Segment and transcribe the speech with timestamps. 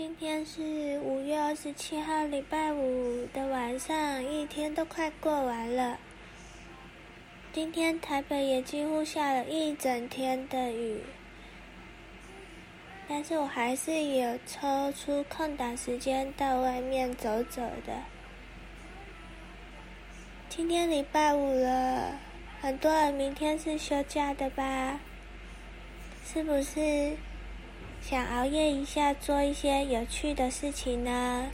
[0.00, 5.98] 今天是五月二十七号，礼拜五的晚上，一天都快过完了。
[7.52, 11.02] 今天台北也几乎下了一整天的雨，
[13.06, 18.04] 但是我还是有抽出空档时间到外面走走的。
[20.48, 22.18] 今天礼拜五了，
[22.62, 24.98] 很多人明天是休假的吧？
[26.24, 27.18] 是不是？
[28.02, 31.46] 想熬夜一下，做一些有趣的事情呢。